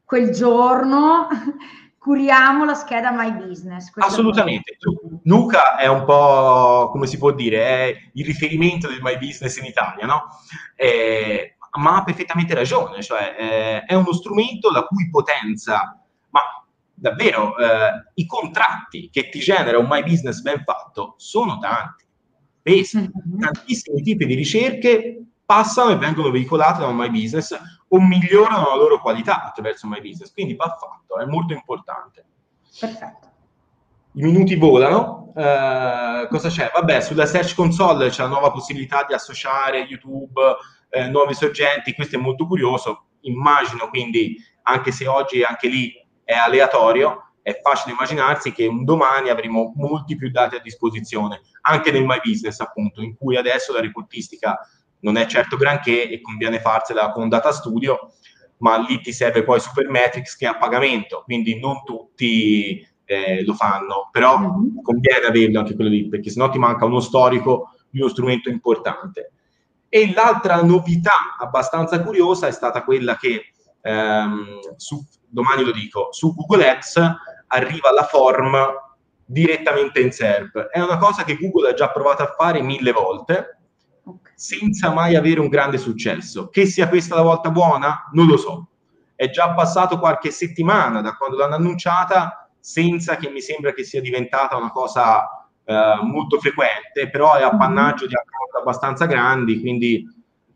[0.03, 1.29] quel giorno
[1.99, 3.91] curiamo la scheda My Business.
[3.97, 4.79] Assolutamente.
[5.25, 9.67] Luca è un po', come si può dire, è il riferimento del My Business in
[9.67, 10.29] Italia, no?
[10.75, 16.41] Eh, ma ha perfettamente ragione, cioè eh, è uno strumento la cui potenza, ma
[16.95, 22.05] davvero eh, i contratti che ti genera un My Business ben fatto sono tanti,
[22.63, 23.39] pesi, mm-hmm.
[23.39, 27.57] tantissimi tipi di ricerche passano e vengono veicolate da My Business
[27.89, 30.33] o migliorano la loro qualità attraverso My Business.
[30.33, 32.25] Quindi va fatto, è molto importante.
[32.79, 33.33] Perfetto.
[34.13, 35.33] I minuti volano.
[35.37, 36.71] Eh, cosa c'è?
[36.73, 40.41] Vabbè, sulla Search Console c'è la nuova possibilità di associare YouTube,
[40.89, 41.95] eh, nuovi sorgenti.
[41.95, 43.07] Questo è molto curioso.
[43.23, 49.29] Immagino quindi, anche se oggi anche lì è aleatorio, è facile immaginarsi che un domani
[49.29, 53.81] avremo molti più dati a disposizione, anche nel My Business, appunto, in cui adesso la
[53.81, 54.59] reportistica
[55.05, 58.15] non è certo granché e conviene farsela con Data Studio,
[58.59, 63.53] ma lì ti serve poi Supermetrics che è a pagamento, quindi non tutti eh, lo
[63.53, 64.83] fanno, però mm-hmm.
[64.83, 69.33] conviene averlo anche quello lì, perché sennò ti manca uno storico di uno strumento importante.
[69.89, 76.35] E l'altra novità abbastanza curiosa è stata quella che, ehm, su, domani lo dico, su
[76.35, 76.97] Google Ads
[77.49, 78.57] arriva la form
[79.27, 80.69] direttamente in SERP.
[80.69, 83.54] È una cosa che Google ha già provato a fare mille volte,
[84.35, 86.49] senza mai avere un grande successo.
[86.49, 88.09] Che sia questa la volta buona?
[88.13, 88.69] Non lo so.
[89.15, 94.01] È già passato qualche settimana da quando l'hanno annunciata, senza che mi sembra che sia
[94.01, 100.07] diventata una cosa eh, molto frequente, però è appannaggio di account abbastanza grandi, quindi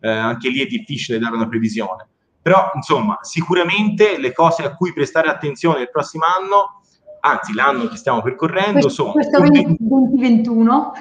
[0.00, 2.06] eh, anche lì è difficile dare una previsione.
[2.40, 6.82] Però, insomma, sicuramente le cose a cui prestare attenzione il prossimo anno,
[7.20, 9.12] anzi l'anno che stiamo percorrendo, questo, sono...
[9.12, 10.92] Questo 2021.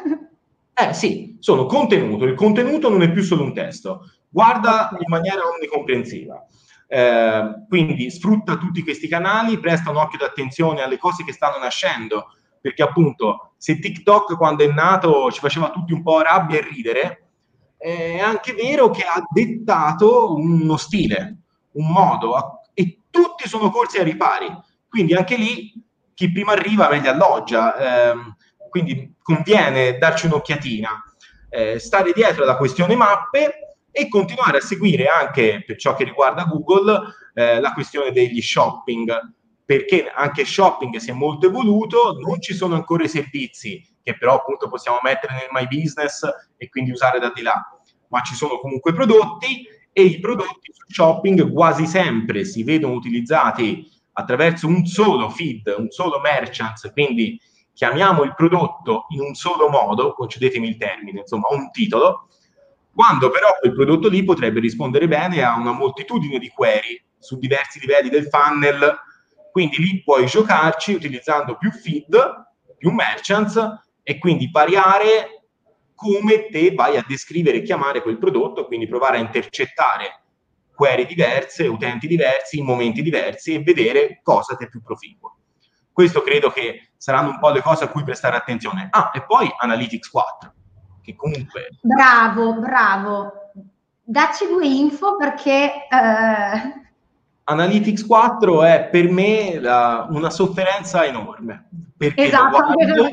[0.80, 2.26] Eh sì, sono contenuto.
[2.26, 4.12] Il contenuto non è più solo un testo.
[4.30, 6.46] Guarda in maniera onnicomprensiva.
[6.88, 12.28] Eh, quindi sfrutta tutti questi canali, presta un occhio d'attenzione alle cose che stanno nascendo,
[12.62, 17.30] perché appunto se TikTok quando è nato ci faceva tutti un po' rabbia e ridere,
[17.78, 21.38] è anche vero che ha dettato uno stile,
[21.72, 24.48] un modo, e tutti sono corsi ai ripari.
[24.88, 25.74] Quindi anche lì
[26.13, 28.13] chi prima arriva meglio alloggia, eh,
[28.70, 31.04] quindi conviene darci un'occhiatina,
[31.50, 36.46] eh, stare dietro alla questione mappe e continuare a seguire anche per ciò che riguarda
[36.46, 37.02] Google
[37.34, 39.12] eh, la questione degli shopping,
[39.66, 44.36] perché anche shopping si è molto evoluto, non ci sono ancora i servizi che però
[44.36, 46.22] appunto possiamo mettere nel My Business
[46.56, 47.62] e quindi usare da di là,
[48.08, 53.86] ma ci sono comunque prodotti e i prodotti su shopping quasi sempre si vedono utilizzati
[54.13, 57.38] attraverso un solo feed, un solo merchant, quindi
[57.78, 62.28] chiamiamo il prodotto in un solo modo, concedetemi il termine, insomma, un titolo,
[62.92, 67.80] quando però quel prodotto lì potrebbe rispondere bene a una moltitudine di query su diversi
[67.80, 68.98] livelli del funnel,
[69.52, 72.18] quindi lì puoi giocarci utilizzando più feed,
[72.80, 73.63] più merchants
[74.02, 75.44] e quindi variare
[75.94, 80.24] come te vai a descrivere e chiamare quel prodotto, quindi provare a intercettare
[80.74, 85.37] query diverse, utenti diversi, in momenti diversi e vedere cosa ti è più proficuo.
[85.97, 88.88] Questo credo che saranno un po' le cose a cui prestare attenzione.
[88.91, 90.53] Ah, e poi Analytics 4,
[91.01, 91.69] che comunque...
[91.81, 93.31] Bravo, bravo.
[94.03, 95.88] Dacci due info perché...
[95.89, 96.86] Eh...
[97.45, 101.67] Analytics 4 è per me la, una sofferenza enorme.
[101.97, 103.07] Perché esatto, guardo,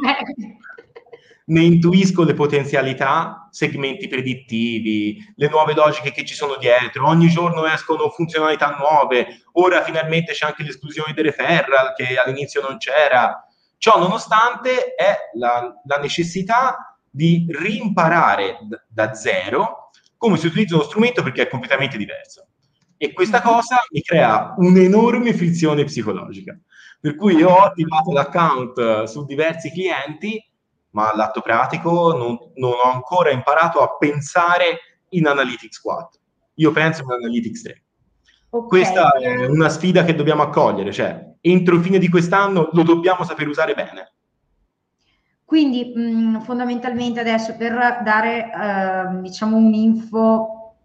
[1.46, 7.66] ne intuisco le potenzialità, segmenti predittivi, le nuove logiche che ci sono dietro, ogni giorno
[7.66, 13.46] escono funzionalità nuove, ora finalmente c'è anche l'esclusione dei referral che all'inizio non c'era.
[13.76, 20.84] Ciò nonostante è la, la necessità di rimparare d- da zero come si utilizza uno
[20.84, 22.46] strumento perché è completamente diverso.
[22.96, 23.54] E questa mm-hmm.
[23.54, 26.58] cosa mi crea un'enorme frizione psicologica.
[26.98, 30.42] Per cui io ho attivato l'account su diversi clienti
[30.94, 36.20] ma all'atto pratico non, non, ho ancora imparato a pensare in Analytics 4.
[36.54, 37.84] Io penso in Analytics 3.
[38.50, 38.68] Okay.
[38.68, 43.48] Questa è una sfida che dobbiamo accogliere, cioè entro fine di quest'anno lo dobbiamo saper
[43.48, 44.12] usare bene.
[45.44, 50.76] Quindi mh, fondamentalmente adesso per dare eh, diciamo un'info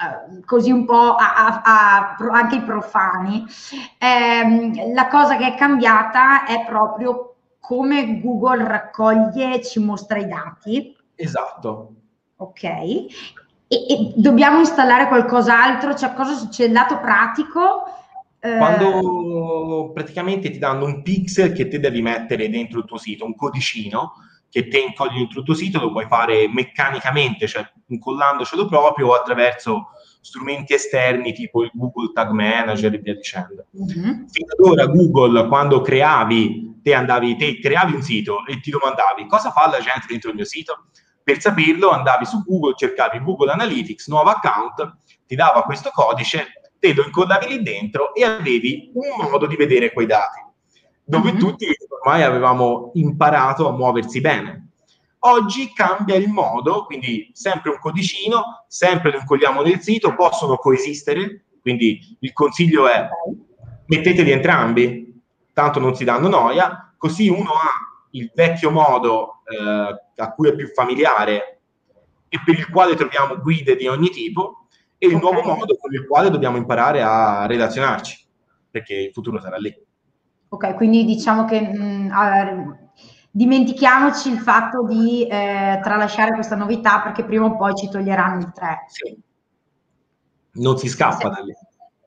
[0.00, 3.44] eh, così un po' a, a, a, anche ai profani,
[3.98, 10.26] eh, la cosa che è cambiata è proprio come Google raccoglie e ci mostra i
[10.26, 10.96] dati.
[11.14, 11.94] Esatto.
[12.36, 12.62] Ok.
[12.64, 13.06] E,
[13.68, 15.94] e dobbiamo installare qualcos'altro?
[15.94, 16.72] Cioè, cosa succede?
[16.72, 17.84] Lato pratico?
[18.40, 23.24] Eh, Quando praticamente ti danno un pixel che te devi mettere dentro il tuo sito,
[23.24, 24.12] un codicino
[24.50, 29.14] che te incolli dentro il tuo sito, lo puoi fare meccanicamente, cioè incollandocelo proprio o
[29.14, 29.88] attraverso
[30.20, 33.66] strumenti esterni tipo il Google Tag Manager e via dicendo.
[33.76, 34.26] Mm-hmm.
[34.26, 39.26] Fino ad ora Google, quando creavi, te andavi, te creavi un sito e ti domandavi
[39.26, 40.86] cosa fa la gente dentro il mio sito?
[41.22, 46.94] Per saperlo andavi su Google, cercavi Google Analytics, nuovo account, ti dava questo codice, te
[46.94, 50.40] lo incollavi lì dentro e avevi un modo di vedere quei dati,
[51.04, 51.38] dove mm-hmm.
[51.38, 51.66] tutti
[52.00, 54.70] ormai avevamo imparato a muoversi bene.
[55.20, 61.44] Oggi cambia il modo, quindi sempre un codicino, sempre lo incolliamo nel sito, possono coesistere,
[61.60, 63.06] quindi il consiglio è
[63.88, 65.07] metteteli entrambi,
[65.58, 70.54] tanto non si danno noia, così uno ha il vecchio modo eh, a cui è
[70.54, 71.62] più familiare
[72.28, 75.32] e per il quale troviamo guide di ogni tipo e il okay.
[75.32, 78.24] nuovo modo con il quale dobbiamo imparare a relazionarci,
[78.70, 79.76] perché il futuro sarà lì.
[80.50, 82.72] Ok, quindi diciamo che mh, mm,
[83.32, 88.52] dimentichiamoci il fatto di eh, tralasciare questa novità perché prima o poi ci toglieranno il
[88.52, 88.84] 3.
[88.86, 89.18] Sì.
[90.52, 91.52] Non si scappa siamo, da lì.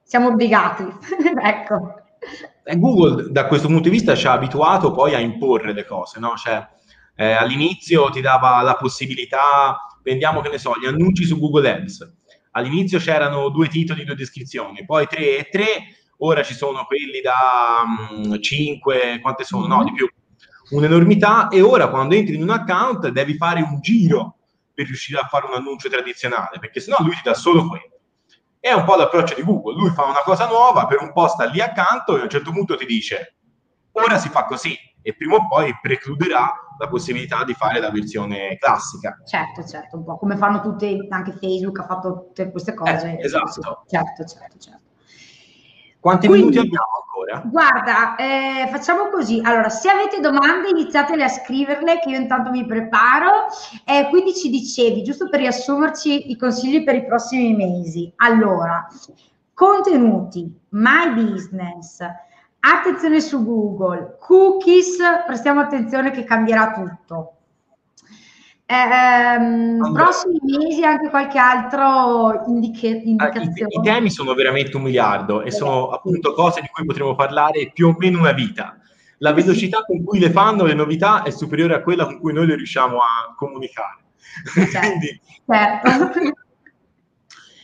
[0.03, 0.85] Siamo obbligati,
[1.43, 2.00] ecco.
[2.63, 6.19] E Google da questo punto di vista ci ha abituato poi a imporre le cose,
[6.19, 6.35] no?
[6.35, 6.67] Cioè,
[7.15, 12.15] eh, all'inizio ti dava la possibilità, vendiamo che ne so, gli annunci su Google Ads.
[12.51, 15.65] All'inizio c'erano due titoli, due descrizioni, poi tre e tre,
[16.17, 19.67] ora ci sono quelli da um, mm, 5, quante sono?
[19.67, 20.07] No, di più,
[20.71, 24.37] un'enormità e ora quando entri in un account devi fare un giro
[24.73, 28.00] per riuscire a fare un annuncio tradizionale, perché sennò lui ti dà solo quello.
[28.61, 31.45] È un po' l'approccio di Google, lui fa una cosa nuova, per un po' sta
[31.45, 33.37] lì accanto e a un certo punto ti dice
[33.93, 38.57] ora si fa così e prima o poi precluderà la possibilità di fare la versione
[38.59, 39.17] classica.
[39.25, 43.17] Certo, certo, un po' come fanno tutte, anche Facebook ha fatto tutte queste cose.
[43.17, 43.83] Eh, esatto.
[43.87, 44.80] Certo, certo, certo.
[46.01, 47.43] Quanti Quindi, minuti abbiamo ancora?
[47.45, 49.39] Guarda, eh, facciamo così.
[49.43, 53.45] Allora, se avete domande iniziatele a scriverle che io intanto mi preparo.
[53.85, 58.11] Eh, quindi ci dicevi, giusto per riassumerci i consigli per i prossimi mesi.
[58.15, 58.87] Allora,
[59.53, 61.99] contenuti, my business,
[62.59, 67.33] attenzione su Google, cookies, prestiamo attenzione che cambierà tutto.
[68.71, 73.67] Ehm, allora, prossimi mesi anche qualche altro indica- indicazione?
[73.67, 77.71] I, I, temi sono veramente un miliardo e sono appunto cose di cui potremo parlare
[77.73, 78.77] più o meno una vita.
[79.17, 82.47] La velocità con cui le fanno le novità è superiore a quella con cui noi
[82.47, 84.05] le riusciamo a comunicare.
[84.53, 84.79] Certo.
[84.87, 86.19] quindi, certo.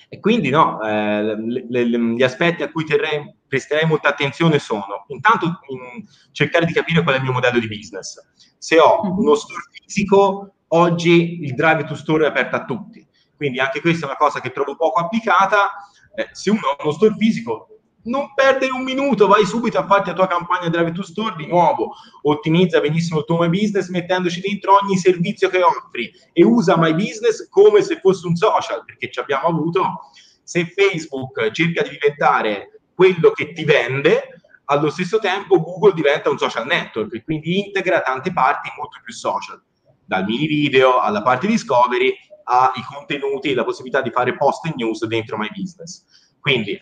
[0.10, 5.06] e quindi no, eh, le, le, gli aspetti a cui terrei, presterei molta attenzione sono
[5.08, 8.17] intanto in cercare di capire qual è il mio modello di business.
[8.58, 9.17] Se ho mm-hmm.
[9.17, 13.06] uno store fisico, oggi il drive to store è aperto a tutti.
[13.36, 15.71] Quindi anche questa è una cosa che trovo poco applicata.
[16.15, 17.77] Eh, se uno ha uno store fisico,
[18.08, 21.45] non perdere un minuto, vai subito a farti la tua campagna Drive to Store di
[21.45, 26.77] nuovo, ottimizza benissimo il tuo My Business mettendoci dentro ogni servizio che offri e usa
[26.77, 30.10] My Business come se fosse un social, perché ci abbiamo avuto,
[30.41, 36.38] se Facebook cerca di diventare quello che ti vende, allo stesso tempo Google diventa un
[36.38, 39.62] social network e quindi integra tante parti molto più social,
[40.08, 42.15] dal mini video alla parte discovery
[42.46, 46.06] ai contenuti e la possibilità di fare post e news dentro My Business.
[46.39, 46.82] Quindi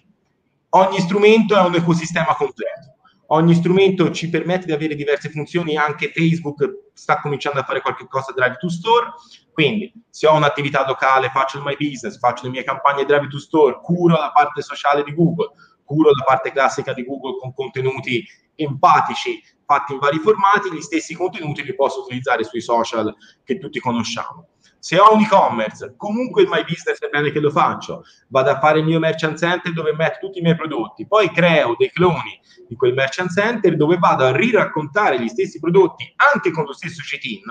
[0.70, 2.94] ogni strumento è un ecosistema completo.
[3.30, 8.06] Ogni strumento ci permette di avere diverse funzioni, anche Facebook sta cominciando a fare qualche
[8.08, 9.14] cosa drive to store,
[9.52, 13.40] quindi se ho un'attività locale faccio il my business, faccio le mie campagne drive to
[13.40, 15.52] store, curo la parte sociale di Google,
[15.86, 21.16] curo la parte classica di Google con contenuti empatici fatti in vari formati, gli stessi
[21.16, 24.50] contenuti li posso utilizzare sui social che tutti conosciamo.
[24.80, 28.04] Se ho un e-commerce, comunque il My Business è bene che lo faccio.
[28.28, 31.76] Vado a fare il mio merchant center dove metto tutti i miei prodotti, poi creo
[31.76, 36.66] dei cloni di quel merchant center dove vado a riraccontare gli stessi prodotti anche con
[36.66, 37.42] lo stesso cheat-in,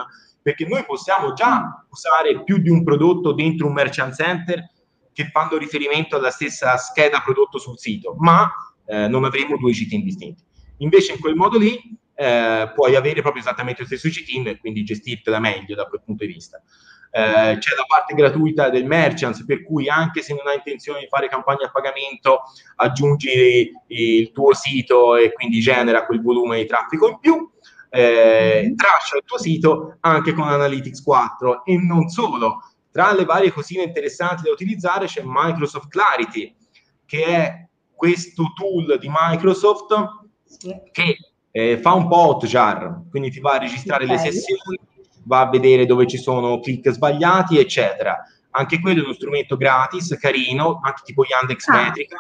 [0.41, 4.71] perché noi possiamo già usare più di un prodotto dentro un merchant center
[5.15, 8.53] che fanno riferimento alla stessa scheda prodotto sul sito, ma
[8.85, 10.43] eh, non avremo due cheat-in distinti.
[10.79, 11.81] Invece in quel modo lì
[12.15, 16.27] eh, puoi avere proprio esattamente lo stesso cheat-in e quindi gestirtela meglio da quel punto
[16.27, 16.61] di vista.
[17.17, 21.07] Eh, c'è la parte gratuita del merchants, per cui anche se non hai intenzione di
[21.07, 22.43] fare campagna a pagamento,
[22.75, 27.51] aggiungi il tuo sito e quindi genera quel volume di traffico in più.
[27.89, 32.59] Eh, traccia il tuo sito anche con Analytics 4 e non solo.
[32.95, 36.55] Tra le varie cosine interessanti da utilizzare c'è Microsoft Clarity,
[37.05, 39.93] che è questo tool di Microsoft
[40.93, 41.17] che
[41.51, 44.17] eh, fa un po' hotjar, quindi ti va a registrare okay.
[44.17, 44.79] le sessioni
[45.25, 48.17] va a vedere dove ci sono click sbagliati, eccetera.
[48.51, 51.83] Anche quello è uno strumento gratis, carino, anche tipo Yandex ah.
[51.83, 52.17] Metrica.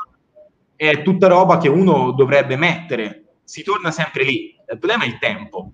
[0.74, 3.37] È tutta roba che uno dovrebbe mettere.
[3.44, 4.56] Si torna sempre lì.
[4.68, 5.70] Il problema è il tempo,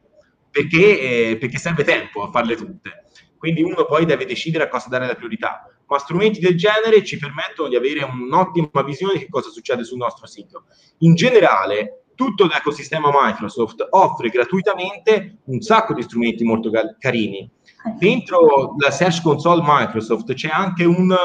[0.50, 3.04] perché, eh, perché serve tempo a farle tutte.
[3.40, 5.66] Quindi uno poi deve decidere a cosa dare la priorità.
[5.86, 10.26] Ma strumenti del genere ci permettono di avere un'ottima visione di cosa succede sul nostro
[10.26, 10.64] sito.
[10.98, 17.50] In generale, tutto l'ecosistema Microsoft offre gratuitamente un sacco di strumenti molto carini.
[17.98, 21.16] Dentro la Search Console Microsoft c'è anche un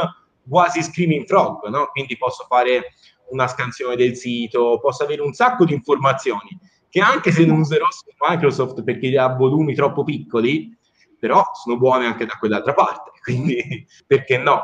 [0.48, 1.90] quasi Screaming Frog, no?
[1.92, 2.94] quindi posso fare
[3.32, 7.88] una scansione del sito, posso avere un sacco di informazioni che anche se non userò
[7.92, 10.74] su Microsoft perché ha volumi troppo piccoli,
[11.26, 14.64] però sono buone anche da quell'altra parte, quindi perché no?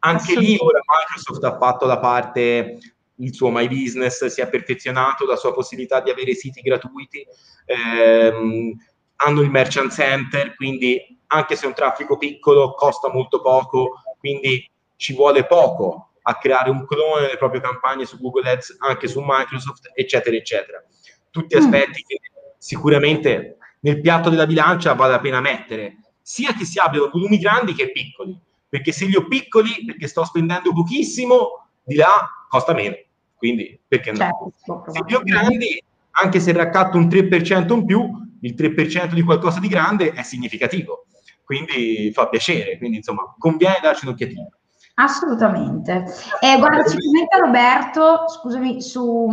[0.00, 2.78] Anche lì ora Microsoft ha fatto la parte
[3.16, 7.24] il suo My Business si è perfezionato, la sua possibilità di avere siti gratuiti,
[7.64, 8.72] ehm,
[9.16, 14.68] hanno il merchant center, quindi anche se è un traffico piccolo costa molto poco, quindi
[14.96, 19.22] ci vuole poco a creare un clone delle proprie campagne su Google Ads, anche su
[19.24, 20.84] Microsoft, eccetera, eccetera.
[21.30, 21.58] Tutti mm.
[21.58, 22.06] aspetti mm.
[22.06, 22.20] che
[22.58, 27.74] sicuramente nel piatto della bilancia vale la pena mettere, sia che si abbiano volumi grandi
[27.74, 32.96] che piccoli, perché se li ho piccoli, perché sto spendendo pochissimo, di là costa meno.
[33.36, 34.18] Quindi perché no?
[34.18, 38.08] Certo, se più grandi, anche se raccatto un 3% in più,
[38.40, 41.06] il 3% di qualcosa di grande è significativo.
[41.44, 44.48] Quindi fa piacere, quindi insomma conviene darci un'occhiatina.
[44.94, 46.04] Assolutamente.
[46.40, 49.26] E guarda, ci commenta Roberto, scusami, su,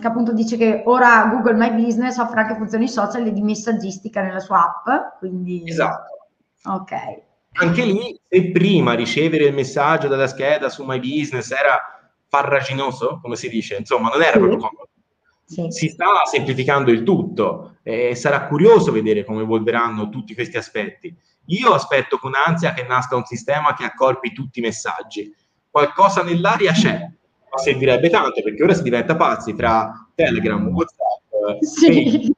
[0.00, 4.22] che appunto dice che ora Google My Business offre anche funzioni social e di messaggistica
[4.22, 5.62] nella sua app, quindi...
[5.64, 6.28] Esatto.
[6.64, 6.92] Ok.
[7.56, 11.78] Anche lì, se prima ricevere il messaggio dalla scheda su My Business era
[12.26, 14.38] farraginoso, come si dice, insomma, non era sì.
[14.38, 14.88] proprio comodo.
[15.46, 15.66] Sì.
[15.70, 21.14] Si sta semplificando il tutto e sarà curioso vedere come evolveranno tutti questi aspetti.
[21.46, 25.34] Io aspetto con ansia che nasca un sistema che accorpi tutti i messaggi.
[25.70, 31.86] Qualcosa nell'aria c'è, ma servirebbe tanto perché ora si diventa pazzi tra Telegram, WhatsApp, sì.
[31.86, 32.36] Facebook,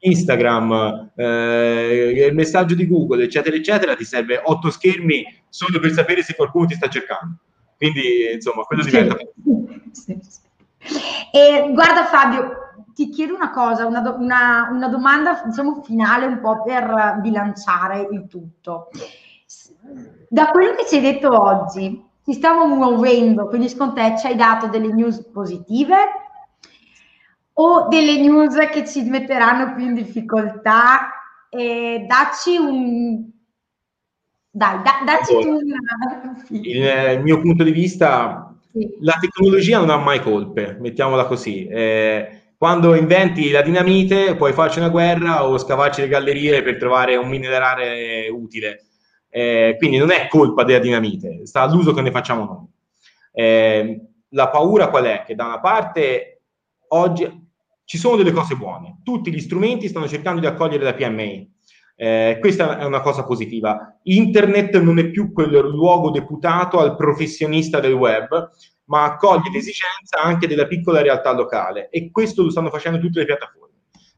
[0.00, 3.94] Instagram, eh, il messaggio di Google, eccetera, eccetera.
[3.94, 7.36] Ti serve otto schermi solo per sapere se qualcuno ti sta cercando.
[7.76, 9.16] Quindi, insomma, quello diventa...
[9.92, 10.40] Sì, sì.
[11.32, 16.40] E guarda Fabio, ti chiedo una cosa, una, do, una, una domanda diciamo, finale un
[16.40, 18.88] po' per bilanciare il tutto.
[20.28, 24.36] Da quello che ci hai detto oggi, ci stiamo muovendo, quindi secondo te ci hai
[24.36, 25.96] dato delle news positive
[27.54, 31.08] o delle news che ci metteranno più in difficoltà?
[31.50, 33.28] E dacci un...
[34.50, 36.64] Dai, da, dacci allora, tu un...
[36.64, 38.96] Il mio punto di vista, sì.
[39.00, 41.66] la tecnologia non ha mai colpe, mettiamola così.
[41.66, 47.16] Eh, quando inventi la dinamite puoi farci una guerra o scavarci le gallerie per trovare
[47.16, 48.84] un minerale utile.
[49.28, 52.66] Eh, quindi non è colpa della dinamite, sta all'uso che ne facciamo noi.
[53.32, 55.24] Eh, la paura qual è?
[55.26, 56.42] Che da una parte
[56.90, 57.28] oggi
[57.84, 61.52] ci sono delle cose buone, tutti gli strumenti stanno cercando di accogliere la PMI.
[61.96, 63.98] Eh, questa è una cosa positiva.
[64.04, 68.50] Internet non è più quel luogo deputato al professionista del web,
[68.92, 73.24] ma accoglie l'esigenza anche della piccola realtà locale e questo lo stanno facendo tutte le
[73.24, 73.70] piattaforme.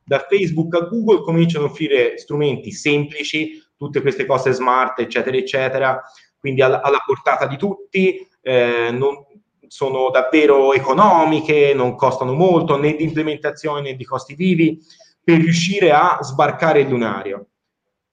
[0.02, 6.02] Da Facebook a Google cominciano a offrire strumenti semplici, tutte queste cose smart, eccetera, eccetera,
[6.36, 9.24] quindi alla, alla portata di tutti, eh, non,
[9.68, 14.78] sono davvero economiche, non costano molto né di implementazione né di costi vivi,
[15.22, 17.46] per riuscire a sbarcare il lunario.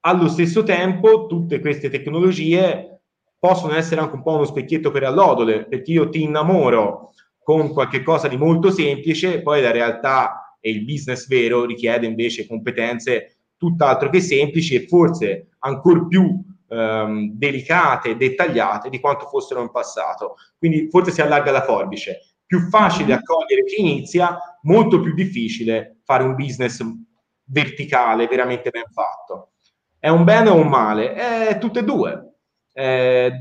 [0.02, 2.91] Allo stesso tempo, tutte queste tecnologie
[3.42, 8.04] possono essere anche un po' uno specchietto per allodole, perché io ti innamoro con qualche
[8.04, 14.12] cosa di molto semplice, poi la realtà e il business vero richiede invece competenze tutt'altro
[14.12, 16.40] che semplici e forse ancora più
[16.70, 20.36] ehm, delicate e dettagliate di quanto fossero in passato.
[20.60, 22.20] Quindi forse si allarga la forbice.
[22.46, 26.80] Più facile accogliere chi inizia, molto più difficile fare un business
[27.46, 29.54] verticale, veramente ben fatto.
[29.98, 31.14] È un bene o un male?
[31.16, 32.31] È tutte e due
[32.74, 33.32] eh,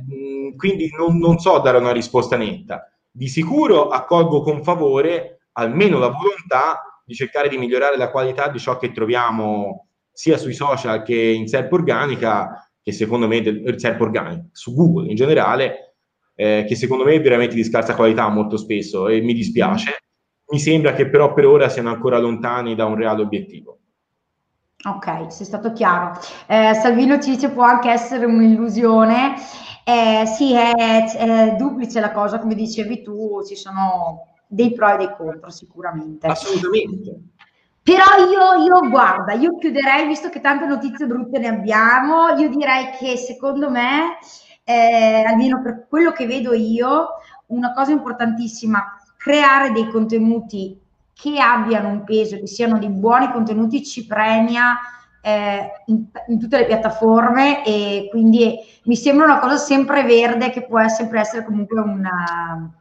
[0.57, 2.91] quindi non, non so dare una risposta netta.
[3.11, 8.59] Di sicuro accolgo con favore almeno la volontà di cercare di migliorare la qualità di
[8.59, 14.01] ciò che troviamo sia sui social che in SERP organica, che secondo me, del, SERP
[14.01, 15.95] organica, su Google in generale,
[16.35, 20.05] eh, che secondo me è veramente di scarsa qualità molto spesso e mi dispiace.
[20.53, 23.80] Mi sembra che però per ora siano ancora lontani da un reale obiettivo.
[24.83, 26.19] Ok, sei stato chiaro.
[26.47, 29.35] Eh, Salvino ci dice può anche essere un'illusione.
[29.85, 34.97] Eh, sì, è, è, duplice la cosa, come dicevi tu, ci sono dei pro e
[34.97, 36.27] dei contro sicuramente.
[36.29, 37.21] Assolutamente.
[37.83, 42.91] Però io, io, guarda, io chiuderei, visto che tante notizie brutte ne abbiamo, io direi
[42.99, 44.19] che secondo me,
[44.65, 47.09] eh, almeno per quello che vedo io,
[47.47, 50.79] una cosa importantissima, creare dei contenuti
[51.21, 54.79] che abbiano un peso, che siano dei buoni contenuti, ci premia
[55.21, 60.67] eh, in, in, tutte le piattaforme e quindi mi sembra una cosa sempre verde che
[60.67, 62.73] può sempre essere comunque una...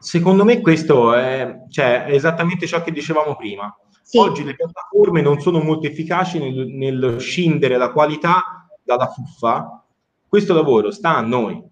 [0.00, 3.76] Secondo me questo è, cioè, è esattamente ciò che dicevamo prima.
[4.00, 4.16] Sì.
[4.16, 9.84] Oggi le piattaforme non sono molto efficaci nel, nel scindere la qualità dalla fuffa.
[10.26, 11.62] Questo lavoro sta a noi.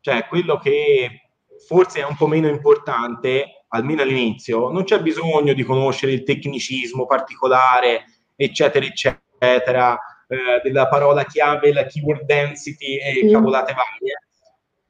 [0.00, 1.30] Cioè, quello che
[1.66, 7.06] forse è un po' meno importante almeno all'inizio, non c'è bisogno di conoscere il tecnicismo
[7.06, 8.04] particolare,
[8.36, 9.98] eccetera, eccetera,
[10.28, 13.32] eh, della parola chiave, la keyword density e mm.
[13.32, 14.18] cavolate varie.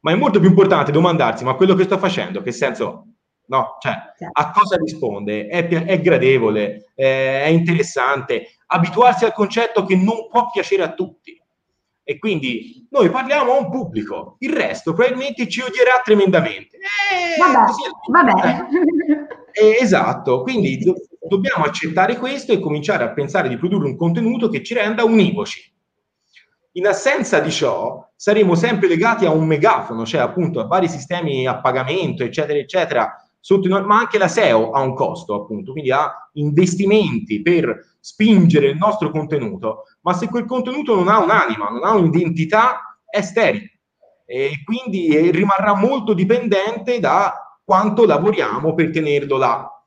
[0.01, 3.07] Ma è molto più importante domandarsi, ma quello che sto facendo, che senso
[3.47, 3.93] No, cioè,
[4.33, 5.49] a cosa risponde?
[5.49, 8.57] È, è gradevole, è interessante.
[8.67, 11.39] Abituarsi al concetto che non può piacere a tutti.
[12.05, 16.77] E quindi noi parliamo a un pubblico, il resto probabilmente ci odierà tremendamente.
[16.77, 18.67] Eh, vabbè, vabbè.
[19.57, 20.97] Eh, esatto, quindi do-
[21.29, 25.73] dobbiamo accettare questo e cominciare a pensare di produrre un contenuto che ci renda univoci.
[26.73, 31.47] In assenza di ciò, saremo sempre legati a un megafono, cioè appunto a vari sistemi
[31.47, 36.31] a pagamento, eccetera, eccetera, sotto, ma anche la SEO ha un costo, appunto, quindi ha
[36.33, 41.93] investimenti per spingere il nostro contenuto, ma se quel contenuto non ha un'anima, non ha
[41.95, 43.81] un'identità, è sterile
[44.25, 49.85] e quindi rimarrà molto dipendente da quanto lavoriamo per tenerlo là.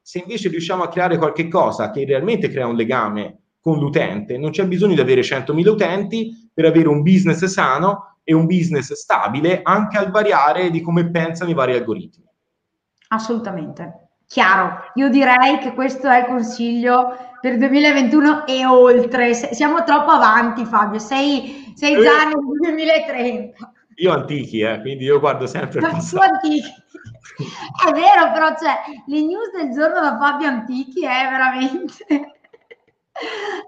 [0.00, 4.50] Se invece riusciamo a creare qualche cosa che realmente crea un legame con l'utente, non
[4.50, 9.60] c'è bisogno di avere 100.000 utenti per avere un business sano e un business stabile
[9.62, 12.24] anche al variare di come pensano i vari algoritmi.
[13.14, 14.08] Assolutamente.
[14.26, 19.34] Chiaro, io direi che questo è il consiglio per il 2021 e oltre.
[19.34, 22.26] Siamo troppo avanti, Fabio, sei, sei già eh.
[22.26, 23.72] nel 2030.
[23.96, 26.24] Io antichi, eh, quindi io guardo sempre il passato.
[26.24, 26.82] antichi.
[27.86, 32.33] È vero, però cioè, le news del giorno da Fabio Antichi è veramente...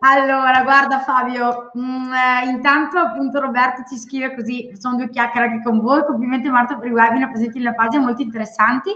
[0.00, 5.48] Allora, guarda Fabio, mh, mm, eh, intanto appunto Roberto ci scrive così, sono due chiacchiere
[5.48, 8.90] anche con voi, complimenti Marta per i webinar presenti nella pagina, molto interessanti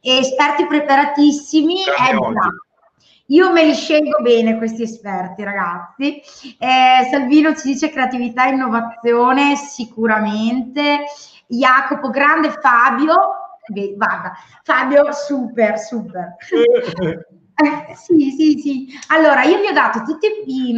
[0.00, 1.84] e esperti preparatissimi.
[3.26, 6.20] Io me li scelgo bene questi esperti, ragazzi.
[6.58, 11.04] Eh, Salvino ci dice creatività e innovazione, sicuramente.
[11.46, 13.14] Jacopo, grande Fabio.
[13.68, 14.32] Beh, guarda,
[14.64, 16.34] Fabio, super, super.
[17.60, 18.88] Eh, sì, sì, sì.
[19.08, 20.70] Allora, io vi ho dato tutti i,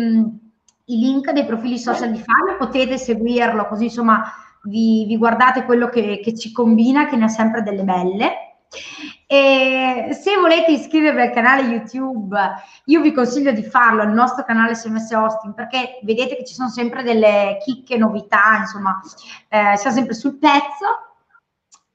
[0.87, 4.33] i, link dei profili social di Fabio, potete seguirlo, così insomma
[4.65, 8.33] vi, vi guardate quello che, che ci combina, che ne ha sempre delle belle.
[9.27, 12.37] E se volete iscrivervi al canale YouTube,
[12.87, 16.69] io vi consiglio di farlo al nostro canale SMS Hosting perché vedete che ci sono
[16.69, 19.01] sempre delle chicche, novità, insomma,
[19.49, 21.11] eh, siamo sempre sul pezzo.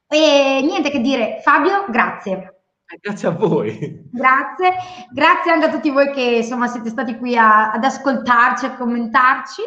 [0.07, 2.56] E niente che dire, Fabio, grazie.
[2.89, 4.09] Eh, grazie a voi.
[4.11, 4.73] Grazie,
[5.11, 9.61] grazie anche a tutti voi che insomma siete stati qui a, ad ascoltarci, a commentarci.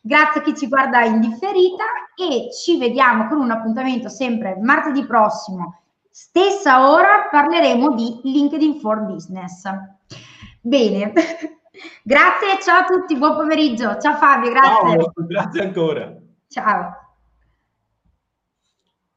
[0.00, 1.84] Grazie a chi ci guarda in differita
[2.16, 9.00] e ci vediamo con un appuntamento sempre martedì prossimo, stessa ora, parleremo di LinkedIn for
[9.00, 9.62] Business.
[10.60, 11.12] Bene,
[12.02, 13.98] grazie, ciao a tutti, buon pomeriggio.
[13.98, 14.96] Ciao Fabio, grazie.
[14.96, 16.16] Ciao, grazie ancora.
[16.48, 17.08] Ciao.